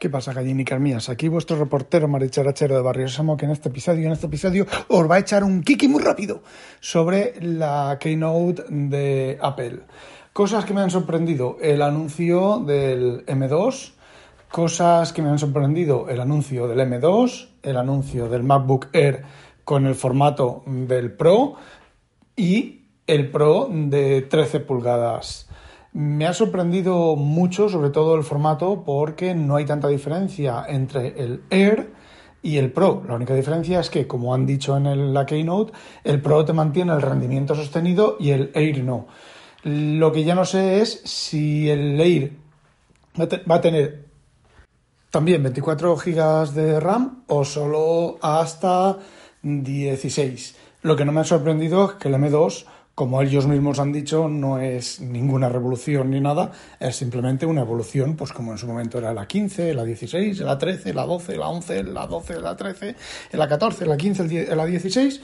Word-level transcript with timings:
¿Qué 0.00 0.08
pasa, 0.08 0.32
gallinicas 0.32 0.80
mías? 0.80 1.10
Aquí 1.10 1.28
vuestro 1.28 1.58
reportero 1.58 2.08
maricharachero 2.08 2.74
de 2.74 2.80
Barrio 2.80 3.06
Samo, 3.06 3.36
que 3.36 3.44
en 3.44 3.50
este 3.50 3.68
episodio, 3.68 4.06
en 4.06 4.12
este 4.12 4.28
episodio, 4.28 4.66
os 4.88 5.10
va 5.10 5.16
a 5.16 5.18
echar 5.18 5.44
un 5.44 5.60
kiki 5.60 5.88
muy 5.88 6.02
rápido 6.02 6.42
sobre 6.80 7.34
la 7.42 7.98
keynote 8.00 8.64
de 8.70 9.38
Apple. 9.42 9.80
Cosas 10.32 10.64
que 10.64 10.72
me 10.72 10.80
han 10.80 10.90
sorprendido, 10.90 11.58
el 11.60 11.82
anuncio 11.82 12.60
del 12.66 13.26
M2, 13.26 13.92
cosas 14.50 15.12
que 15.12 15.20
me 15.20 15.28
han 15.28 15.38
sorprendido, 15.38 16.08
el 16.08 16.20
anuncio 16.20 16.66
del 16.66 16.78
M2, 16.78 17.48
el 17.62 17.76
anuncio 17.76 18.30
del 18.30 18.42
MacBook 18.42 18.88
Air 18.94 19.24
con 19.64 19.84
el 19.84 19.94
formato 19.94 20.62
del 20.64 21.12
Pro 21.12 21.56
y 22.36 22.86
el 23.06 23.30
Pro 23.30 23.68
de 23.70 24.22
13 24.22 24.60
pulgadas. 24.60 25.49
Me 25.92 26.26
ha 26.26 26.32
sorprendido 26.32 27.16
mucho, 27.16 27.68
sobre 27.68 27.90
todo 27.90 28.14
el 28.14 28.22
formato, 28.22 28.84
porque 28.84 29.34
no 29.34 29.56
hay 29.56 29.64
tanta 29.64 29.88
diferencia 29.88 30.64
entre 30.68 31.20
el 31.20 31.42
Air 31.50 31.92
y 32.42 32.58
el 32.58 32.72
Pro. 32.72 33.02
La 33.08 33.14
única 33.16 33.34
diferencia 33.34 33.80
es 33.80 33.90
que, 33.90 34.06
como 34.06 34.32
han 34.32 34.46
dicho 34.46 34.76
en 34.76 35.12
la 35.12 35.26
Keynote, 35.26 35.72
el 36.04 36.22
Pro 36.22 36.44
te 36.44 36.52
mantiene 36.52 36.92
el 36.92 37.02
rendimiento 37.02 37.56
sostenido 37.56 38.16
y 38.20 38.30
el 38.30 38.52
Air 38.54 38.84
no. 38.84 39.08
Lo 39.64 40.12
que 40.12 40.22
ya 40.22 40.34
no 40.34 40.44
sé 40.44 40.80
es 40.80 41.02
si 41.04 41.68
el 41.68 42.00
Air 42.00 42.32
va 43.18 43.56
a 43.56 43.60
tener 43.60 44.06
también 45.10 45.42
24 45.42 45.96
GB 45.96 46.50
de 46.52 46.78
RAM 46.78 47.24
o 47.26 47.44
solo 47.44 48.18
hasta 48.22 48.98
16. 49.42 50.56
Lo 50.82 50.96
que 50.96 51.04
no 51.04 51.12
me 51.12 51.20
ha 51.20 51.24
sorprendido 51.24 51.90
es 51.90 51.94
que 51.96 52.08
el 52.08 52.14
M2 52.14 52.64
como 52.94 53.22
ellos 53.22 53.46
mismos 53.46 53.78
han 53.78 53.92
dicho, 53.92 54.28
no 54.28 54.58
es 54.58 55.00
ninguna 55.00 55.48
revolución 55.48 56.10
ni 56.10 56.20
nada, 56.20 56.52
es 56.78 56.96
simplemente 56.96 57.46
una 57.46 57.62
evolución, 57.62 58.16
pues 58.16 58.32
como 58.32 58.52
en 58.52 58.58
su 58.58 58.66
momento 58.66 58.98
era 58.98 59.14
la 59.14 59.26
15, 59.26 59.72
la 59.74 59.84
16, 59.84 60.40
la 60.40 60.58
13, 60.58 60.92
la 60.92 61.06
12, 61.06 61.36
la 61.36 61.48
11, 61.48 61.82
la 61.84 62.06
12, 62.06 62.40
la 62.40 62.56
13, 62.56 62.96
la 63.32 63.48
14, 63.48 63.86
la 63.86 63.96
15, 63.96 64.54
la 64.54 64.66
16, 64.66 65.20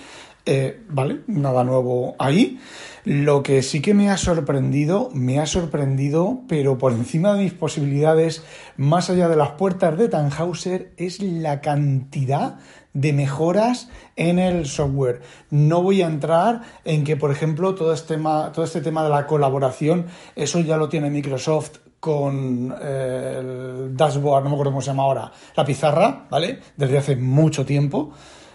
eh, 0.46 0.80
¿vale? 0.88 1.20
Nada 1.26 1.64
nuevo 1.64 2.14
ahí. 2.18 2.58
Lo 3.04 3.42
que 3.42 3.62
sí 3.62 3.82
que 3.82 3.94
me 3.94 4.10
ha 4.10 4.16
sorprendido, 4.16 5.10
me 5.12 5.38
ha 5.38 5.46
sorprendido, 5.46 6.40
pero 6.48 6.78
por 6.78 6.92
encima 6.92 7.34
de 7.34 7.44
mis 7.44 7.52
posibilidades, 7.52 8.42
más 8.76 9.10
allá 9.10 9.28
de 9.28 9.36
las 9.36 9.50
puertas 9.50 9.96
de 9.98 10.08
Tannhauser, 10.08 10.92
es 10.96 11.20
la 11.22 11.60
cantidad 11.60 12.58
de 12.94 13.12
mejoras 13.12 13.90
en 14.16 14.38
el 14.38 14.66
software. 14.66 15.20
No 15.50 15.82
voy 15.82 16.02
a 16.02 16.06
entrar 16.06 16.62
en 16.84 17.04
que, 17.04 17.16
por 17.16 17.30
ejemplo, 17.30 17.74
todo 17.74 17.92
este 17.92 18.14
tema, 18.14 18.50
todo 18.52 18.64
este 18.64 18.80
tema 18.80 19.04
de 19.04 19.10
la 19.10 19.26
colaboración, 19.26 20.06
eso 20.34 20.60
ya 20.60 20.76
lo 20.76 20.88
tiene 20.88 21.10
Microsoft 21.10 21.78
con 22.00 22.74
eh, 22.80 23.36
el 23.38 23.96
dashboard, 23.96 24.44
no 24.44 24.50
me 24.50 24.54
acuerdo 24.54 24.72
cómo 24.72 24.82
se 24.82 24.88
llama 24.88 25.04
ahora, 25.04 25.32
la 25.56 25.64
pizarra, 25.64 26.26
¿vale? 26.30 26.60
Desde 26.76 26.98
hace 26.98 27.16
mucho 27.16 27.64
tiempo. 27.64 28.12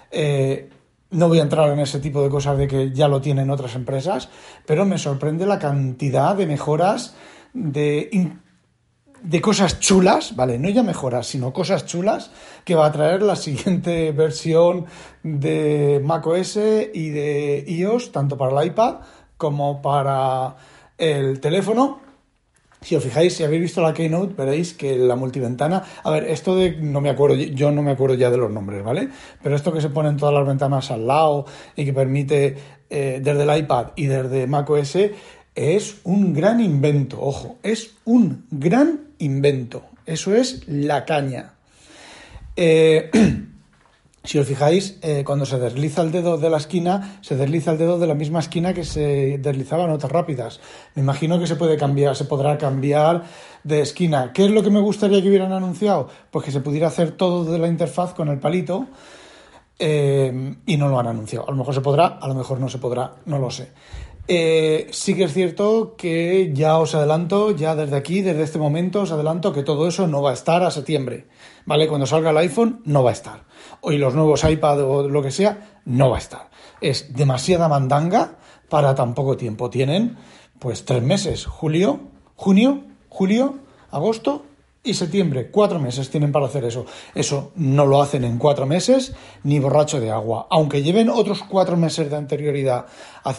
Eh, 0.09 0.69
no 1.11 1.27
voy 1.27 1.39
a 1.39 1.43
entrar 1.43 1.69
en 1.69 1.79
ese 1.79 1.99
tipo 1.99 2.23
de 2.23 2.29
cosas 2.29 2.57
de 2.57 2.67
que 2.67 2.91
ya 2.91 3.07
lo 3.07 3.21
tienen 3.21 3.49
otras 3.49 3.75
empresas, 3.75 4.29
pero 4.65 4.85
me 4.85 4.97
sorprende 4.97 5.45
la 5.45 5.59
cantidad 5.59 6.35
de 6.35 6.47
mejoras 6.47 7.15
de 7.53 9.41
cosas 9.41 9.79
chulas, 9.79 10.35
¿vale? 10.35 10.57
No 10.57 10.69
ya 10.69 10.83
mejoras, 10.83 11.27
sino 11.27 11.53
cosas 11.53 11.85
chulas 11.85 12.31
que 12.63 12.75
va 12.75 12.87
a 12.87 12.91
traer 12.91 13.21
la 13.21 13.35
siguiente 13.35 14.11
versión 14.15 14.85
de 15.23 16.01
macOS 16.03 16.57
y 16.93 17.09
de 17.09 17.63
iOS, 17.67 18.11
tanto 18.11 18.37
para 18.37 18.59
el 18.61 18.67
iPad 18.67 18.95
como 19.37 19.81
para 19.81 20.55
el 20.97 21.39
teléfono. 21.39 22.10
Si 22.83 22.95
os 22.95 23.03
fijáis, 23.03 23.35
si 23.35 23.43
habéis 23.43 23.61
visto 23.61 23.79
la 23.79 23.93
Keynote, 23.93 24.33
veréis 24.33 24.73
que 24.73 24.97
la 24.97 25.15
multiventana. 25.15 25.83
A 26.03 26.09
ver, 26.09 26.23
esto 26.23 26.55
de. 26.55 26.77
No 26.77 26.99
me 26.99 27.11
acuerdo, 27.11 27.35
yo 27.35 27.69
no 27.69 27.83
me 27.83 27.91
acuerdo 27.91 28.15
ya 28.15 28.31
de 28.31 28.37
los 28.37 28.49
nombres, 28.49 28.83
¿vale? 28.83 29.09
Pero 29.43 29.55
esto 29.55 29.71
que 29.71 29.81
se 29.81 29.89
ponen 29.89 30.17
todas 30.17 30.33
las 30.33 30.47
ventanas 30.47 30.89
al 30.89 31.05
lado 31.05 31.45
y 31.75 31.85
que 31.85 31.93
permite 31.93 32.57
eh, 32.89 33.21
desde 33.23 33.43
el 33.43 33.55
iPad 33.55 33.91
y 33.95 34.07
desde 34.07 34.47
macOS 34.47 34.97
es 35.53 35.97
un 36.03 36.33
gran 36.33 36.59
invento, 36.59 37.21
ojo, 37.21 37.57
es 37.61 37.97
un 38.03 38.47
gran 38.49 39.09
invento. 39.19 39.83
Eso 40.07 40.33
es 40.35 40.67
la 40.67 41.05
caña. 41.05 41.53
Eh, 42.55 43.11
si 44.23 44.37
os 44.37 44.47
fijáis, 44.47 44.99
eh, 45.01 45.23
cuando 45.25 45.45
se 45.45 45.57
desliza 45.57 46.03
el 46.03 46.11
dedo 46.11 46.37
de 46.37 46.49
la 46.49 46.57
esquina, 46.57 47.17
se 47.21 47.35
desliza 47.35 47.71
el 47.71 47.79
dedo 47.79 47.97
de 47.97 48.05
la 48.05 48.13
misma 48.13 48.39
esquina 48.39 48.73
que 48.73 48.83
se 48.83 49.39
deslizaba 49.39 49.85
en 49.85 49.91
otras 49.91 50.11
rápidas. 50.11 50.59
Me 50.93 51.01
imagino 51.01 51.39
que 51.39 51.47
se 51.47 51.55
puede 51.55 51.75
cambiar, 51.75 52.15
se 52.15 52.25
podrá 52.25 52.57
cambiar 52.59 53.23
de 53.63 53.81
esquina. 53.81 54.31
¿Qué 54.31 54.45
es 54.45 54.51
lo 54.51 54.61
que 54.61 54.69
me 54.69 54.79
gustaría 54.79 55.21
que 55.23 55.27
hubieran 55.27 55.51
anunciado? 55.53 56.07
Pues 56.29 56.45
que 56.45 56.51
se 56.51 56.61
pudiera 56.61 56.87
hacer 56.87 57.11
todo 57.11 57.51
de 57.51 57.57
la 57.57 57.67
interfaz 57.67 58.13
con 58.13 58.27
el 58.29 58.37
palito. 58.37 58.87
Eh, 59.79 60.55
y 60.67 60.77
no 60.77 60.89
lo 60.89 60.99
han 60.99 61.07
anunciado. 61.07 61.47
A 61.47 61.51
lo 61.51 61.57
mejor 61.57 61.73
se 61.73 61.81
podrá, 61.81 62.05
a 62.05 62.27
lo 62.27 62.35
mejor 62.35 62.59
no 62.59 62.69
se 62.69 62.77
podrá, 62.77 63.15
no 63.25 63.39
lo 63.39 63.49
sé. 63.49 63.71
Eh, 64.27 64.87
sí 64.91 65.15
que 65.15 65.25
es 65.25 65.33
cierto 65.33 65.95
que 65.97 66.51
ya 66.53 66.77
os 66.77 66.95
adelanto, 66.95 67.51
ya 67.51 67.75
desde 67.75 67.95
aquí, 67.95 68.21
desde 68.21 68.43
este 68.43 68.59
momento, 68.59 69.01
os 69.01 69.11
adelanto 69.11 69.51
que 69.51 69.63
todo 69.63 69.87
eso 69.87 70.07
no 70.07 70.21
va 70.21 70.31
a 70.31 70.33
estar 70.33 70.63
a 70.63 70.71
septiembre. 70.71 71.27
¿Vale? 71.65 71.87
Cuando 71.87 72.05
salga 72.05 72.31
el 72.31 72.37
iPhone, 72.37 72.81
no 72.85 73.03
va 73.03 73.09
a 73.09 73.13
estar. 73.13 73.45
Hoy 73.81 73.97
los 73.97 74.15
nuevos 74.15 74.43
iPad 74.43 74.83
o 74.83 75.09
lo 75.09 75.21
que 75.21 75.31
sea, 75.31 75.81
no 75.85 76.09
va 76.09 76.17
a 76.17 76.19
estar. 76.19 76.49
Es 76.81 77.13
demasiada 77.13 77.67
mandanga 77.67 78.37
para 78.69 78.95
tan 78.95 79.13
poco 79.13 79.37
tiempo. 79.37 79.69
Tienen, 79.69 80.17
pues, 80.59 80.85
tres 80.85 81.03
meses: 81.03 81.45
julio, 81.45 81.99
junio, 82.35 82.83
julio, 83.09 83.59
agosto 83.91 84.45
y 84.83 84.95
septiembre. 84.95 85.49
Cuatro 85.51 85.79
meses 85.79 86.09
tienen 86.09 86.31
para 86.31 86.47
hacer 86.47 86.63
eso. 86.65 86.85
Eso 87.13 87.51
no 87.55 87.85
lo 87.85 88.01
hacen 88.01 88.23
en 88.23 88.37
cuatro 88.37 88.65
meses 88.65 89.13
ni 89.43 89.59
borracho 89.59 89.99
de 89.99 90.09
agua. 90.09 90.47
Aunque 90.49 90.81
lleven 90.81 91.09
otros 91.09 91.43
cuatro 91.43 91.77
meses 91.77 92.09
de 92.09 92.15
anterioridad 92.15 92.87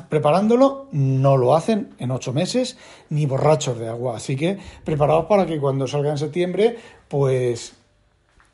preparándolo, 0.08 0.88
no 0.92 1.36
lo 1.36 1.54
hacen 1.56 1.94
en 1.98 2.12
ocho 2.12 2.32
meses 2.32 2.76
ni 3.10 3.26
borrachos 3.26 3.78
de 3.78 3.88
agua. 3.88 4.16
Así 4.16 4.36
que 4.36 4.58
preparados 4.84 5.26
para 5.26 5.47
que 5.47 5.58
cuando 5.58 5.86
salga 5.88 6.10
en 6.10 6.19
septiembre, 6.19 6.78
pues 7.08 7.74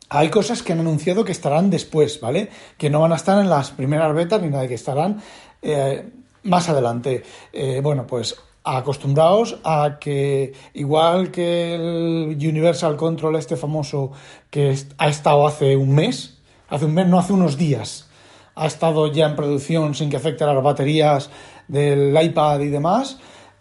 hay 0.08 0.30
cosas 0.30 0.62
que 0.62 0.72
han 0.72 0.80
anunciado 0.80 1.24
que 1.24 1.32
estarán 1.32 1.68
después, 1.68 2.20
¿vale? 2.20 2.48
Que 2.78 2.88
no 2.88 3.00
van 3.00 3.12
a 3.12 3.16
estar 3.16 3.38
en 3.38 3.50
las 3.50 3.70
primeras 3.70 4.14
betas 4.14 4.40
ni 4.40 4.48
nada, 4.48 4.66
que 4.66 4.74
estarán 4.74 5.20
eh, 5.60 6.08
más 6.44 6.70
adelante. 6.70 7.22
Eh, 7.52 7.80
bueno, 7.82 8.06
pues 8.06 8.36
acostumbrados 8.76 9.58
a 9.64 9.98
que, 9.98 10.52
igual 10.74 11.30
que 11.30 11.74
el 11.74 12.36
Universal 12.36 12.96
Control, 12.96 13.36
este 13.36 13.56
famoso 13.56 14.12
que 14.50 14.76
ha 14.98 15.08
estado 15.08 15.46
hace 15.46 15.76
un 15.76 15.94
mes, 15.94 16.38
hace 16.68 16.84
un 16.84 16.94
mes, 16.94 17.06
no 17.06 17.18
hace 17.18 17.32
unos 17.32 17.56
días, 17.56 18.08
ha 18.54 18.66
estado 18.66 19.06
ya 19.12 19.26
en 19.26 19.36
producción 19.36 19.94
sin 19.94 20.10
que 20.10 20.16
afecte 20.16 20.44
a 20.44 20.52
las 20.52 20.62
baterías 20.62 21.30
del 21.68 22.16
iPad 22.20 22.60
y 22.60 22.68
demás, 22.68 23.18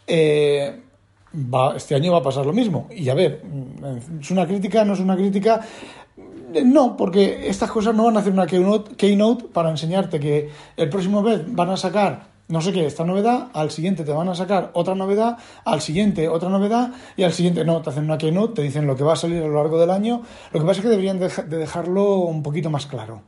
eh, 0.08 0.82
este 1.76 1.96
año 1.96 2.12
va 2.12 2.20
a 2.20 2.24
pasar 2.24 2.46
lo 2.46 2.54
mismo. 2.54 2.88
Y 2.92 3.10
a 3.10 3.14
ver, 3.14 3.42
¿es 4.20 4.32
una 4.32 4.48
crítica? 4.48 4.84
¿No 4.84 4.94
es 4.94 5.00
una 5.00 5.16
crítica? 5.16 5.62
No, 6.66 6.98
porque 6.98 7.48
estas 7.48 7.70
cosas 7.70 7.94
no 7.94 8.06
van 8.06 8.18
a 8.18 8.22
hacer 8.22 8.34
una 8.34 8.48
keynote 8.48 9.46
para 9.54 9.70
enseñarte 9.70 10.20
que 10.20 10.50
el 10.76 10.90
próximo 10.90 11.22
mes 11.22 11.42
van 11.48 11.70
a 11.70 11.78
sacar 11.78 12.37
no 12.48 12.62
sé 12.62 12.72
qué, 12.72 12.86
esta 12.86 13.04
novedad, 13.04 13.50
al 13.54 13.72
siguiente 13.72 14.04
te 14.04 14.12
van 14.12 14.30
a 14.30 14.36
sacar 14.36 14.72
otra 14.74 14.96
novedad, 14.96 15.38
al 15.66 15.82
siguiente 15.82 16.30
otra 16.30 16.50
novedad 16.50 16.92
y 17.18 17.24
al 17.24 17.34
siguiente 17.34 17.66
no, 17.66 17.82
te 17.82 17.90
hacen 17.90 18.06
una 18.06 18.18
keynote, 18.18 18.56
te 18.56 18.62
dicen 18.62 18.88
lo 18.88 18.96
que 18.96 19.04
va 19.04 19.14
a 19.14 19.18
salir 19.18 19.44
a 19.44 19.48
lo 19.48 19.56
largo 19.56 19.80
del 19.80 19.90
año. 19.90 20.22
Lo 20.54 20.60
que 20.60 20.66
pasa 20.66 20.80
es 20.80 20.84
que 20.84 20.90
deberían 20.90 21.20
de, 21.20 21.30
dejarlo 21.58 22.20
un 22.20 22.44
poquito 22.44 22.70
más 22.70 22.86
claro. 22.86 23.24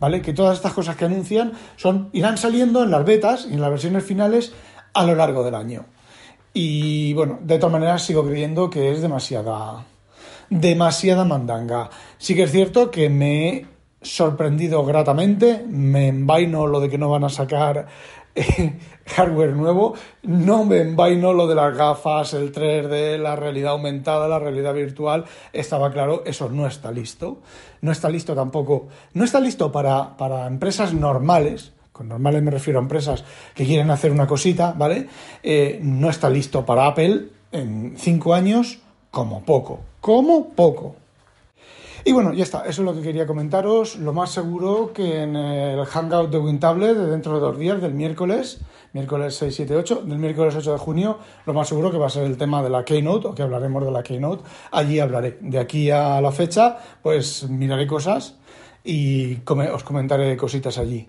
¿Vale? 0.00 0.22
Que 0.22 0.32
todas 0.32 0.56
estas 0.56 0.74
cosas 0.74 0.94
que 0.94 1.06
anuncian 1.06 1.52
son 1.76 2.10
irán 2.12 2.38
saliendo 2.38 2.84
en 2.84 2.92
las 2.92 3.04
betas 3.04 3.48
y 3.50 3.54
en 3.54 3.60
las 3.60 3.70
versiones 3.70 4.04
finales 4.04 4.52
a 4.94 5.04
lo 5.04 5.14
largo 5.16 5.42
del 5.42 5.56
año. 5.56 5.86
Y 6.52 7.14
bueno, 7.14 7.38
de 7.42 7.58
todas 7.58 7.72
maneras 7.72 8.02
sigo 8.02 8.24
creyendo 8.24 8.70
que 8.70 8.92
es 8.92 9.02
demasiada 9.02 9.84
demasiada 10.50 11.24
mandanga. 11.24 11.90
Sí 12.18 12.34
que 12.34 12.44
es 12.44 12.52
cierto 12.52 12.90
que 12.90 13.08
me 13.08 13.48
he 13.48 13.66
sorprendido 14.00 14.84
gratamente, 14.84 15.64
me 15.68 16.08
envaino 16.08 16.66
lo 16.66 16.80
de 16.80 16.88
que 16.88 16.98
no 16.98 17.10
van 17.10 17.24
a 17.24 17.28
sacar 17.28 17.86
hardware 19.06 19.54
nuevo, 19.54 19.94
no 20.22 20.64
me 20.64 20.80
envaino 20.80 21.32
lo 21.32 21.46
de 21.46 21.54
las 21.54 21.76
gafas, 21.76 22.34
el 22.34 22.52
3D, 22.52 23.18
la 23.18 23.36
realidad 23.36 23.72
aumentada, 23.72 24.28
la 24.28 24.38
realidad 24.38 24.74
virtual, 24.74 25.24
estaba 25.52 25.92
claro, 25.92 26.22
eso 26.26 26.48
no 26.48 26.66
está 26.66 26.92
listo. 26.92 27.38
No 27.80 27.92
está 27.92 28.08
listo 28.08 28.34
tampoco, 28.34 28.88
no 29.14 29.24
está 29.24 29.38
listo 29.40 29.70
para, 29.70 30.16
para 30.16 30.46
empresas 30.46 30.92
normales, 30.92 31.72
con 31.92 32.08
normales 32.08 32.42
me 32.42 32.50
refiero 32.50 32.78
a 32.78 32.82
empresas 32.82 33.24
que 33.54 33.64
quieren 33.64 33.90
hacer 33.90 34.10
una 34.10 34.26
cosita, 34.26 34.74
¿vale? 34.76 35.06
Eh, 35.42 35.78
no 35.82 36.10
está 36.10 36.28
listo 36.28 36.66
para 36.66 36.86
Apple 36.86 37.28
en 37.52 37.94
cinco 37.96 38.34
años 38.34 38.80
como 39.10 39.44
poco, 39.44 39.80
como 40.00 40.48
poco. 40.50 40.96
Y 42.04 42.12
bueno, 42.12 42.32
ya 42.32 42.44
está, 42.44 42.60
eso 42.60 42.82
es 42.82 42.86
lo 42.86 42.94
que 42.94 43.02
quería 43.02 43.26
comentaros. 43.26 43.96
Lo 43.96 44.12
más 44.12 44.30
seguro 44.30 44.92
que 44.92 45.22
en 45.22 45.36
el 45.36 45.84
Hangout 45.84 46.30
de 46.30 46.38
WinTablet 46.38 46.96
de 46.96 47.06
dentro 47.06 47.34
de 47.34 47.40
dos 47.40 47.58
días, 47.58 47.80
del 47.80 47.94
miércoles, 47.94 48.60
miércoles 48.92 49.36
6, 49.36 49.54
7, 49.54 49.76
8, 49.76 50.02
del 50.06 50.18
miércoles 50.18 50.54
8 50.56 50.72
de 50.72 50.78
junio, 50.78 51.18
lo 51.46 51.54
más 51.54 51.68
seguro 51.68 51.90
que 51.90 51.98
va 51.98 52.06
a 52.06 52.10
ser 52.10 52.24
el 52.24 52.36
tema 52.36 52.62
de 52.62 52.70
la 52.70 52.84
Keynote, 52.84 53.28
o 53.28 53.34
que 53.34 53.42
hablaremos 53.42 53.84
de 53.84 53.90
la 53.90 54.02
Keynote. 54.02 54.44
Allí 54.70 55.00
hablaré. 55.00 55.38
De 55.40 55.58
aquí 55.58 55.90
a 55.90 56.20
la 56.20 56.32
fecha, 56.32 56.78
pues 57.02 57.48
miraré 57.48 57.86
cosas 57.86 58.36
y 58.84 59.38
os 59.46 59.84
comentaré 59.84 60.36
cositas 60.36 60.78
allí. 60.78 61.08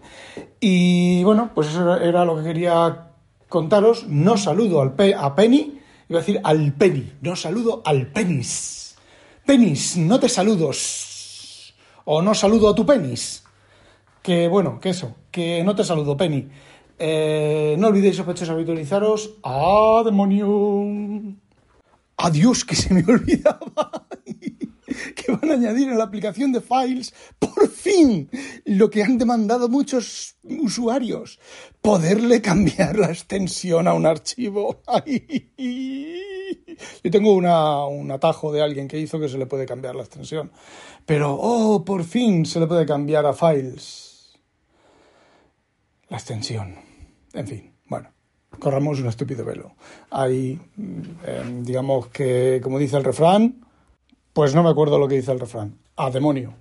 Y 0.59 1.23
bueno, 1.23 1.51
pues 1.53 1.69
eso 1.69 1.95
era 1.97 2.25
lo 2.25 2.35
que 2.37 2.43
quería 2.43 3.11
contaros. 3.47 4.07
No 4.07 4.37
saludo 4.37 4.81
al 4.81 4.93
a 5.17 5.35
Penny, 5.35 5.79
iba 6.09 6.19
a 6.19 6.21
decir 6.21 6.41
al 6.43 6.73
Penny, 6.73 7.13
no 7.21 7.35
saludo 7.35 7.81
al 7.85 8.07
Penis. 8.07 8.88
Penis, 9.49 9.97
no 9.97 10.19
te 10.19 10.29
saludos. 10.29 11.73
O 12.05 12.21
no 12.21 12.35
saludo 12.35 12.69
a 12.69 12.75
tu 12.75 12.85
penis. 12.85 13.43
Que 14.21 14.47
bueno, 14.47 14.79
que 14.79 14.89
eso, 14.89 15.15
que 15.31 15.63
no 15.63 15.75
te 15.75 15.83
saludo, 15.83 16.15
Penny. 16.15 16.47
Eh, 16.99 17.75
no 17.79 17.87
olvidéis, 17.87 18.17
sospechosos, 18.17 18.51
habitualizaros. 18.51 19.37
¡Ah, 19.41 20.03
demonio! 20.05 21.33
¡Adiós, 22.17 22.63
que 22.63 22.75
se 22.75 22.93
me 22.93 23.03
olvidaba! 23.11 24.05
que 25.15 25.31
van 25.31 25.49
a 25.49 25.55
añadir 25.55 25.89
en 25.89 25.97
la 25.97 26.03
aplicación 26.03 26.51
de 26.51 26.61
Files, 26.61 27.11
por 27.39 27.69
fin, 27.69 28.29
lo 28.65 28.91
que 28.91 29.01
han 29.01 29.17
demandado 29.17 29.67
muchos 29.67 30.35
usuarios, 30.43 31.39
poderle 31.81 32.39
cambiar 32.43 32.99
la 32.99 33.07
extensión 33.07 33.87
a 33.87 33.95
un 33.95 34.05
archivo. 34.05 34.83
Yo 37.03 37.11
tengo 37.11 37.33
un 37.33 38.11
atajo 38.11 38.51
de 38.51 38.61
alguien 38.61 38.87
que 38.87 38.99
hizo 38.99 39.19
que 39.19 39.29
se 39.29 39.37
le 39.37 39.45
puede 39.45 39.65
cambiar 39.65 39.95
la 39.95 40.03
extensión, 40.03 40.51
pero, 41.05 41.35
oh, 41.39 41.83
por 41.83 42.03
fin 42.03 42.45
se 42.45 42.59
le 42.59 42.67
puede 42.67 42.85
cambiar 42.85 43.25
a 43.25 43.33
Files 43.33 44.39
la 46.09 46.17
extensión. 46.17 46.75
En 47.33 47.47
fin, 47.47 47.73
bueno 47.87 48.09
corramos 48.57 48.99
un 48.99 49.07
estúpido 49.07 49.45
velo. 49.45 49.73
Hay, 50.11 50.59
mm, 50.75 51.63
digamos 51.63 52.07
que, 52.07 52.59
como 52.61 52.79
dice 52.79 52.97
el 52.97 53.03
refrán, 53.03 53.65
pues 54.33 54.55
no 54.55 54.63
me 54.63 54.69
acuerdo 54.69 54.99
lo 54.99 55.07
que 55.07 55.15
dice 55.15 55.31
el 55.31 55.39
refrán. 55.39 55.77
A 55.95 56.09
demonio. 56.09 56.53